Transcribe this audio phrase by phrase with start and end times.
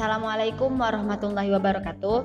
[0.00, 2.24] Assalamualaikum warahmatullahi wabarakatuh.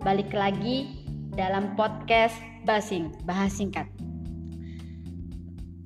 [0.00, 1.04] Balik lagi
[1.36, 2.32] dalam podcast
[2.64, 3.84] Basing, bahas singkat.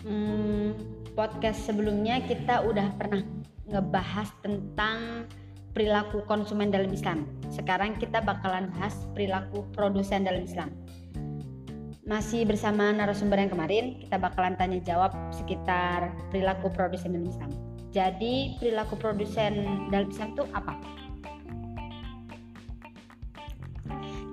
[0.07, 0.79] Hmm,
[1.19, 3.27] podcast sebelumnya kita udah pernah
[3.67, 5.27] ngebahas tentang
[5.75, 7.27] perilaku konsumen dalam Islam.
[7.51, 10.71] Sekarang kita bakalan bahas perilaku produsen dalam Islam.
[12.07, 17.51] Masih bersama narasumber yang kemarin, kita bakalan tanya jawab sekitar perilaku produsen dalam Islam.
[17.91, 20.79] Jadi, perilaku produsen dalam Islam itu apa?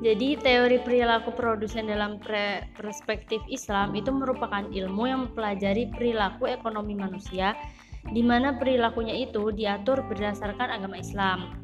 [0.03, 2.19] Jadi teori perilaku produsen dalam
[2.75, 7.55] perspektif Islam itu merupakan ilmu yang mempelajari perilaku ekonomi manusia
[8.11, 11.55] di mana perilakunya itu diatur berdasarkan agama Islam.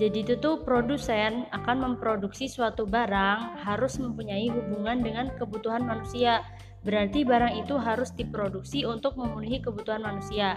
[0.00, 6.40] Jadi itu tuh produsen akan memproduksi suatu barang harus mempunyai hubungan dengan kebutuhan manusia.
[6.80, 10.56] Berarti barang itu harus diproduksi untuk memenuhi kebutuhan manusia,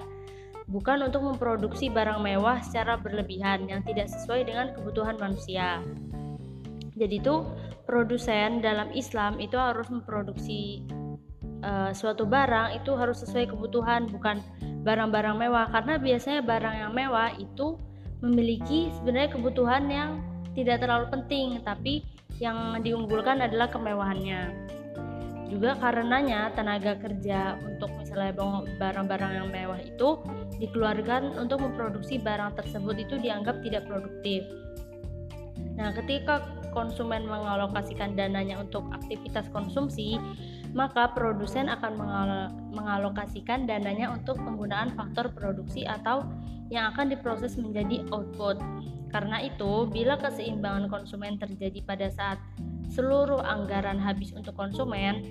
[0.72, 5.84] bukan untuk memproduksi barang mewah secara berlebihan yang tidak sesuai dengan kebutuhan manusia.
[6.98, 7.46] Jadi itu
[7.86, 10.84] produsen dalam Islam itu harus memproduksi
[11.64, 14.42] uh, suatu barang itu harus sesuai kebutuhan bukan
[14.84, 17.78] barang-barang mewah karena biasanya barang yang mewah itu
[18.20, 20.10] memiliki sebenarnya kebutuhan yang
[20.58, 22.02] tidak terlalu penting tapi
[22.42, 24.68] yang diunggulkan adalah kemewahannya
[25.48, 28.36] juga karenanya tenaga kerja untuk misalnya
[28.78, 30.20] barang-barang yang mewah itu
[30.60, 34.44] dikeluarkan untuk memproduksi barang tersebut itu dianggap tidak produktif.
[35.80, 36.44] Nah, ketika
[36.78, 40.22] konsumen mengalokasikan dananya untuk aktivitas konsumsi,
[40.78, 41.98] maka produsen akan
[42.70, 46.22] mengalokasikan dananya untuk penggunaan faktor produksi atau
[46.70, 48.62] yang akan diproses menjadi output.
[49.10, 52.38] Karena itu, bila keseimbangan konsumen terjadi pada saat
[52.94, 55.26] seluruh anggaran habis untuk konsumen,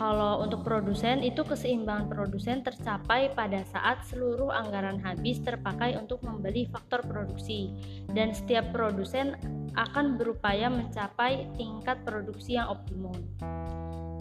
[0.00, 6.64] kalau untuk produsen itu keseimbangan produsen tercapai pada saat seluruh anggaran habis terpakai untuk membeli
[6.72, 7.68] faktor produksi
[8.08, 9.36] dan setiap produsen
[9.76, 13.12] akan berupaya mencapai tingkat produksi yang optimum.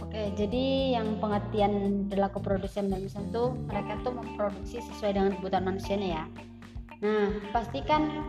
[0.03, 5.63] Oke, jadi yang pengertian perilaku produsen dan pesan itu mereka tuh memproduksi sesuai dengan kebutuhan
[5.63, 6.23] manusianya ya.
[7.00, 8.19] Nah, pastikan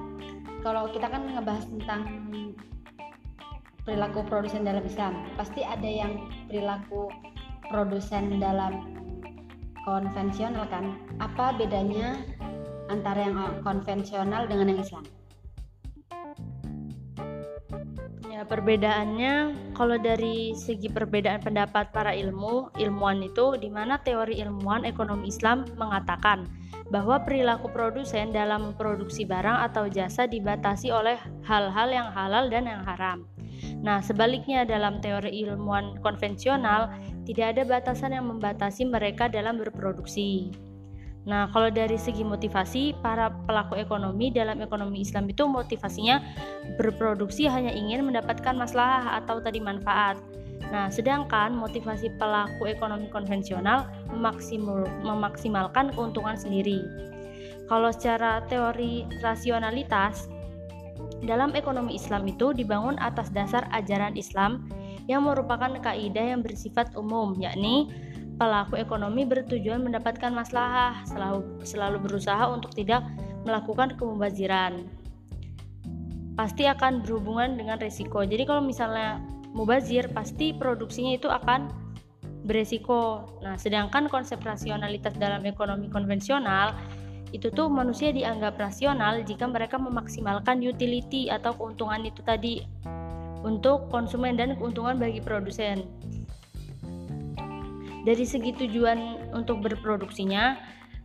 [0.62, 2.30] kalau kita kan ngebahas tentang
[3.82, 7.10] perilaku produsen dalam Islam, pasti ada yang perilaku
[7.70, 8.98] produsen dalam
[9.86, 12.18] konvensional kan apa bedanya
[12.90, 15.04] antara yang konvensional dengan yang Islam
[18.26, 19.34] ya perbedaannya
[19.78, 25.64] kalau dari segi perbedaan pendapat para ilmu ilmuwan itu di mana teori ilmuwan ekonomi Islam
[25.78, 26.50] mengatakan
[26.90, 31.16] bahwa perilaku produsen dalam memproduksi barang atau jasa dibatasi oleh
[31.46, 33.22] hal-hal yang halal dan yang haram.
[33.80, 36.90] Nah, sebaliknya dalam teori ilmuwan konvensional
[37.30, 40.50] tidak ada batasan yang membatasi mereka dalam berproduksi.
[41.30, 46.18] Nah, kalau dari segi motivasi, para pelaku ekonomi dalam ekonomi Islam itu motivasinya
[46.74, 50.18] berproduksi hanya ingin mendapatkan masalah atau tadi manfaat.
[50.74, 56.82] Nah, sedangkan motivasi pelaku ekonomi konvensional memaksimal, memaksimalkan keuntungan sendiri.
[57.70, 60.26] Kalau secara teori rasionalitas,
[61.22, 64.66] dalam ekonomi Islam itu dibangun atas dasar ajaran Islam
[65.10, 67.90] yang merupakan kaidah yang bersifat umum, yakni
[68.38, 73.02] pelaku ekonomi bertujuan mendapatkan maslahah, selalu, selalu berusaha untuk tidak
[73.42, 74.86] melakukan kemubaziran.
[76.38, 78.22] Pasti akan berhubungan dengan resiko.
[78.22, 79.18] Jadi kalau misalnya
[79.50, 81.68] mubazir, pasti produksinya itu akan
[82.46, 83.28] beresiko.
[83.44, 86.72] Nah, sedangkan konsep rasionalitas dalam ekonomi konvensional
[87.30, 92.66] itu tuh manusia dianggap rasional jika mereka memaksimalkan utility atau keuntungan itu tadi
[93.42, 95.86] untuk konsumen dan keuntungan bagi produsen.
[98.00, 100.56] Dari segi tujuan untuk berproduksinya,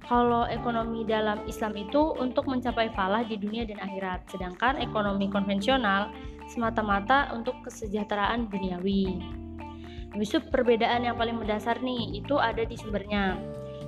[0.05, 6.13] kalau ekonomi dalam Islam itu untuk mencapai falah di dunia dan akhirat, sedangkan ekonomi konvensional
[6.47, 9.19] semata-mata untuk kesejahteraan duniawi.
[10.15, 13.35] Itu perbedaan yang paling mendasar nih, itu ada di sumbernya.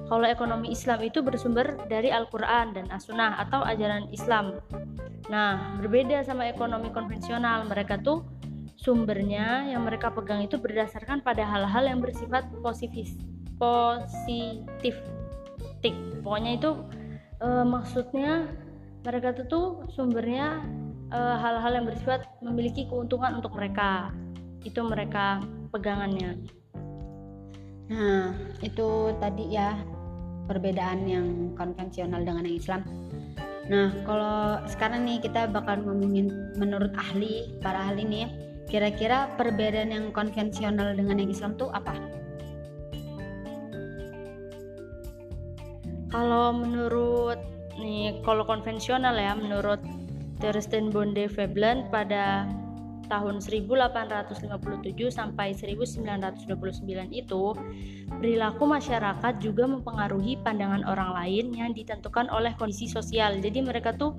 [0.08, 4.60] Kalau ekonomi Islam itu bersumber dari Al-Quran dan As-Sunnah atau ajaran Islam.
[5.28, 8.24] Nah, berbeda sama ekonomi konvensional, mereka tuh
[8.78, 13.10] sumbernya yang mereka pegang itu berdasarkan pada hal-hal yang bersifat positif
[13.58, 14.96] positif.
[15.82, 16.72] Tik pokoknya itu
[17.42, 18.50] e, maksudnya
[19.02, 20.62] mereka itu tuh sumbernya
[21.08, 24.12] eh, hal-hal yang bersifat memiliki keuntungan untuk mereka.
[24.68, 25.40] Itu mereka
[25.72, 26.44] pegangannya.
[27.88, 29.80] Nah itu tadi ya
[30.52, 32.82] perbedaan yang konvensional dengan yang Islam.
[33.68, 38.28] Nah, kalau sekarang nih kita bakal ngomongin menurut ahli, para ahli nih
[38.68, 41.96] Kira-kira perbedaan yang konvensional dengan yang Islam tuh apa?
[46.12, 47.40] Kalau menurut
[47.80, 49.80] nih kalau konvensional ya menurut
[50.44, 52.48] Thorsten Bonde Veblen pada
[53.08, 54.44] tahun 1857
[55.08, 56.84] sampai 1929
[57.16, 57.44] itu,
[58.20, 63.40] perilaku masyarakat juga mempengaruhi pandangan orang lain yang ditentukan oleh kondisi sosial.
[63.40, 64.14] Jadi mereka tuh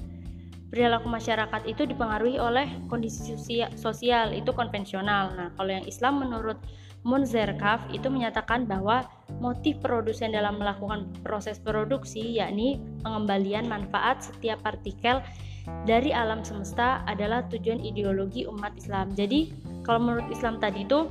[0.69, 3.37] perilaku masyarakat itu dipengaruhi oleh kondisi
[3.77, 5.33] sosial, itu konvensional.
[5.33, 6.61] Nah, kalau yang Islam menurut
[7.07, 9.07] Munzerkaf itu menyatakan bahwa
[9.39, 15.23] motif produsen dalam melakukan proses produksi yakni pengembalian manfaat setiap partikel
[15.87, 19.15] dari alam semesta adalah tujuan ideologi umat Islam.
[19.15, 19.55] Jadi
[19.87, 21.07] kalau menurut Islam tadi itu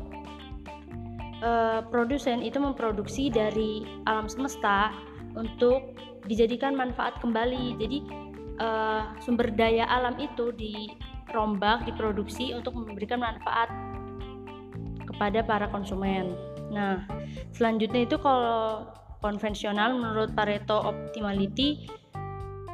[1.42, 4.92] uh, produsen itu memproduksi dari alam semesta
[5.40, 5.96] untuk
[6.28, 7.80] dijadikan manfaat kembali.
[7.80, 8.27] Jadi
[8.60, 13.70] uh, sumber daya alam itu dirombak, diproduksi untuk memberikan manfaat
[15.08, 16.36] kepada para konsumen.
[16.70, 17.08] Nah,
[17.56, 18.86] selanjutnya itu kalau
[19.24, 21.90] konvensional menurut Pareto Optimality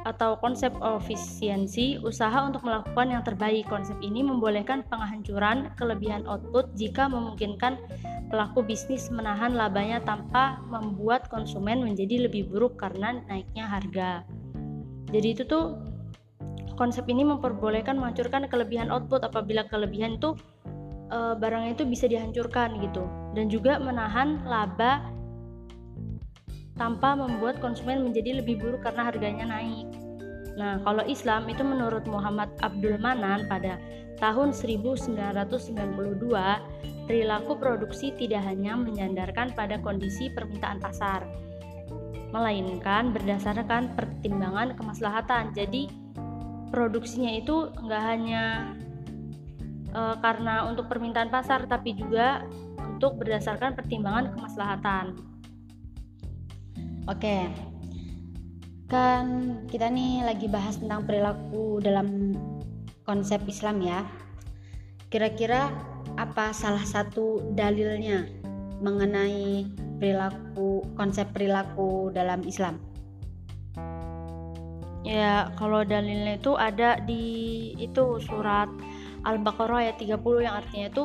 [0.04, 3.64] atau konsep efisiensi usaha untuk melakukan yang terbaik.
[3.72, 7.80] Konsep ini membolehkan penghancuran kelebihan output jika memungkinkan
[8.28, 14.10] pelaku bisnis menahan labanya tanpa membuat konsumen menjadi lebih buruk karena naiknya harga.
[15.14, 15.78] Jadi itu tuh
[16.74, 20.34] konsep ini memperbolehkan menghancurkan kelebihan output apabila kelebihan itu
[21.06, 23.06] e, barangnya itu bisa dihancurkan gitu
[23.38, 25.06] dan juga menahan laba
[26.74, 29.86] tanpa membuat konsumen menjadi lebih buruk karena harganya naik.
[30.58, 33.78] Nah, kalau Islam itu menurut Muhammad Abdul Manan pada
[34.18, 35.14] tahun 1992,
[37.06, 41.26] perilaku produksi tidak hanya menyandarkan pada kondisi permintaan pasar,
[42.34, 45.54] melainkan berdasarkan pertimbangan kemaslahatan.
[45.54, 45.86] Jadi,
[46.74, 48.74] produksinya itu nggak hanya
[49.94, 52.42] e, karena untuk permintaan pasar, tapi juga
[52.82, 55.14] untuk berdasarkan pertimbangan kemaslahatan.
[57.06, 57.46] Oke,
[58.90, 59.26] kan
[59.70, 62.34] kita nih lagi bahas tentang perilaku dalam
[63.06, 64.02] konsep Islam ya.
[65.06, 65.70] Kira-kira
[66.18, 68.26] apa salah satu dalilnya
[68.82, 72.80] mengenai perilaku konsep perilaku dalam Islam?
[75.04, 77.22] Ya, kalau dalilnya itu ada di
[77.76, 78.72] itu surat
[79.28, 80.16] Al-Baqarah ayat 30
[80.48, 81.04] yang artinya itu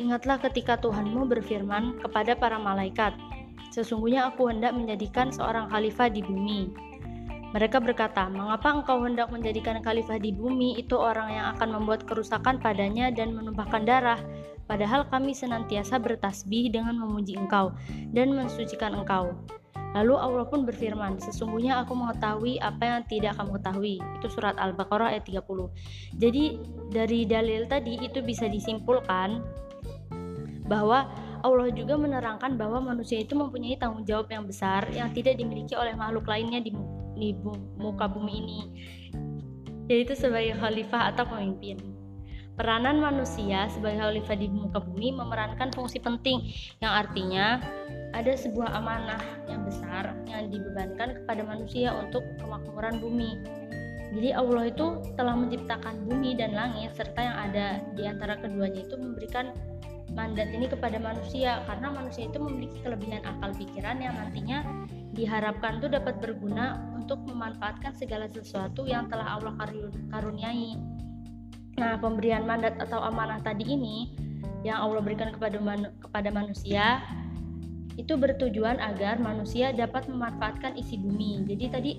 [0.00, 3.12] ingatlah ketika Tuhanmu berfirman kepada para malaikat,
[3.68, 6.72] sesungguhnya aku hendak menjadikan seorang khalifah di bumi
[7.54, 12.58] mereka berkata, "Mengapa engkau hendak menjadikan khalifah di bumi itu orang yang akan membuat kerusakan
[12.58, 14.18] padanya dan menumpahkan darah?
[14.66, 17.70] Padahal kami senantiasa bertasbih dengan memuji engkau
[18.10, 19.38] dan mensucikan engkau."
[19.94, 25.14] Lalu Allah pun berfirman, "Sesungguhnya aku mengetahui apa yang tidak kamu ketahui." Itu surat Al-Baqarah
[25.14, 25.70] ayat 30.
[26.18, 26.58] Jadi
[26.90, 29.38] dari dalil tadi itu bisa disimpulkan
[30.66, 31.06] bahwa
[31.44, 35.92] Allah juga menerangkan bahwa manusia itu mempunyai tanggung jawab yang besar yang tidak dimiliki oleh
[35.92, 36.72] makhluk lainnya di
[37.14, 37.34] di
[37.78, 38.60] muka bumi ini.
[39.90, 41.78] Yaitu sebagai khalifah atau pemimpin.
[42.54, 46.38] Peranan manusia sebagai khalifah di muka bumi memerankan fungsi penting
[46.78, 47.58] yang artinya
[48.14, 49.18] ada sebuah amanah
[49.50, 53.42] yang besar yang dibebankan kepada manusia untuk kemakmuran bumi.
[54.14, 57.66] Jadi Allah itu telah menciptakan bumi dan langit serta yang ada
[57.98, 59.50] di antara keduanya itu memberikan
[60.14, 64.62] mandat ini kepada manusia karena manusia itu memiliki kelebihan akal pikiran yang nantinya
[65.14, 69.54] diharapkan itu dapat berguna untuk memanfaatkan segala sesuatu yang telah Allah
[70.10, 70.74] karuniai.
[71.78, 74.14] Nah, pemberian mandat atau amanah tadi ini
[74.64, 77.04] yang Allah berikan kepada manu kepada manusia
[77.94, 81.46] itu bertujuan agar manusia dapat memanfaatkan isi bumi.
[81.46, 81.92] Jadi tadi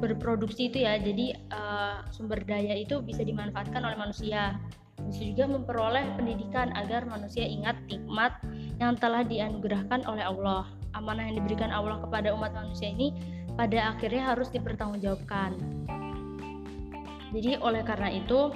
[0.00, 4.56] berproduksi itu ya, jadi uh, sumber daya itu bisa dimanfaatkan oleh manusia.
[5.00, 8.36] Bisa juga memperoleh pendidikan agar manusia ingat nikmat
[8.80, 10.79] yang telah dianugerahkan oleh Allah.
[10.98, 13.14] Amanah yang diberikan Allah kepada umat manusia ini
[13.54, 15.58] pada akhirnya harus dipertanggungjawabkan.
[17.30, 18.50] Jadi oleh karena itu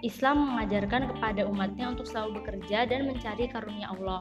[0.00, 4.20] Islam mengajarkan kepada umatnya untuk selalu bekerja dan mencari karunia Allah.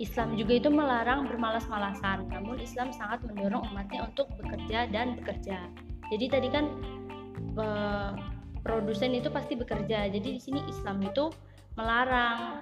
[0.00, 5.68] Islam juga itu melarang bermalas-malasan, namun Islam sangat mendorong umatnya untuk bekerja dan bekerja.
[6.08, 6.64] Jadi tadi kan
[7.56, 7.66] e,
[8.64, 10.08] produsen itu pasti bekerja.
[10.08, 11.28] Jadi di sini Islam itu
[11.76, 12.60] melarang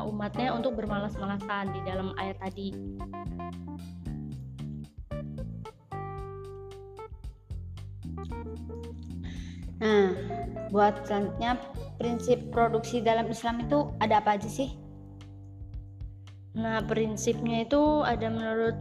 [0.00, 2.68] umatnya untuk bermalas-malasan di dalam ayat tadi.
[9.82, 10.14] Nah,
[10.70, 11.58] buat selanjutnya
[11.98, 14.78] prinsip produksi dalam Islam itu ada apa aja sih?
[16.54, 18.78] Nah, prinsipnya itu ada menurut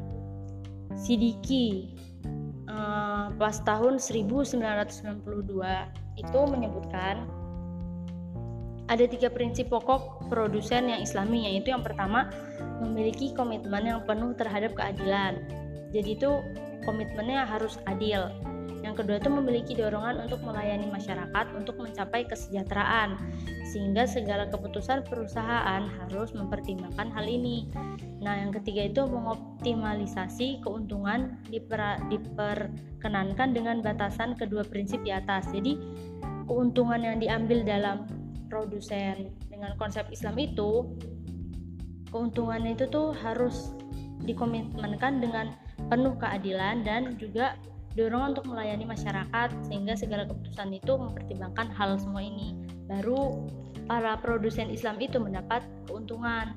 [0.93, 1.97] Sidiki
[2.69, 4.61] uh, pas tahun 1992
[6.19, 7.25] itu menyebutkan
[8.91, 12.27] ada tiga prinsip pokok produsen yang islami yaitu yang pertama
[12.83, 15.39] memiliki komitmen yang penuh terhadap keadilan
[15.95, 16.43] jadi itu
[16.83, 18.27] komitmennya harus adil
[18.81, 23.13] Yang kedua itu memiliki dorongan untuk melayani masyarakat untuk mencapai kesejahteraan,
[23.69, 27.69] sehingga segala keputusan perusahaan harus mempertimbangkan hal ini.
[28.25, 35.45] Nah, yang ketiga itu mengoptimalisasi keuntungan diper, diperkenankan dengan batasan kedua prinsip di atas.
[35.53, 35.77] Jadi,
[36.49, 38.09] keuntungan yang diambil dalam
[38.51, 40.91] produsen dengan konsep Islam itu
[42.11, 43.71] keuntungannya itu tuh harus
[44.27, 45.55] dikomitmenkan dengan
[45.87, 47.55] penuh keadilan dan juga
[47.95, 52.55] dorongan untuk melayani masyarakat sehingga segala keputusan itu mempertimbangkan hal semua ini
[52.91, 53.47] baru
[53.87, 56.55] para produsen Islam itu mendapat keuntungan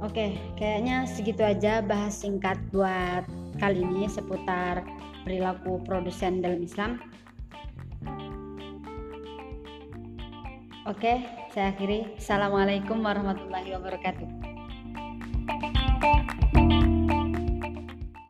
[0.00, 3.28] Oke, kayaknya segitu aja bahas singkat buat
[3.60, 4.80] kali ini seputar
[5.28, 6.96] perilaku produsen dalam Islam.
[10.88, 11.20] Oke,
[11.52, 12.16] saya akhiri.
[12.16, 14.28] Assalamualaikum warahmatullahi wabarakatuh.